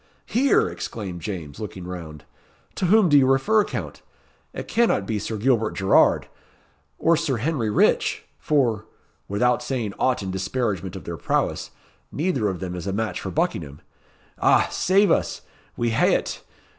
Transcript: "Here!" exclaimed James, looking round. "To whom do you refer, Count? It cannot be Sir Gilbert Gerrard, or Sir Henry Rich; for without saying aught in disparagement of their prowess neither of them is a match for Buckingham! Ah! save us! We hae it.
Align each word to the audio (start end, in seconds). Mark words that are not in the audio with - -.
"Here!" 0.25 0.67
exclaimed 0.67 1.21
James, 1.21 1.59
looking 1.59 1.85
round. 1.85 2.23
"To 2.73 2.85
whom 2.87 3.07
do 3.07 3.19
you 3.19 3.27
refer, 3.27 3.63
Count? 3.63 4.01
It 4.51 4.67
cannot 4.67 5.05
be 5.05 5.19
Sir 5.19 5.37
Gilbert 5.37 5.75
Gerrard, 5.75 6.27
or 6.97 7.15
Sir 7.15 7.37
Henry 7.37 7.69
Rich; 7.69 8.25
for 8.39 8.87
without 9.27 9.61
saying 9.61 9.93
aught 9.99 10.23
in 10.23 10.31
disparagement 10.31 10.95
of 10.95 11.03
their 11.03 11.17
prowess 11.17 11.69
neither 12.11 12.47
of 12.49 12.59
them 12.59 12.73
is 12.73 12.87
a 12.87 12.91
match 12.93 13.21
for 13.21 13.29
Buckingham! 13.29 13.79
Ah! 14.39 14.67
save 14.71 15.11
us! 15.11 15.43
We 15.77 15.91
hae 15.91 16.15
it. 16.15 16.41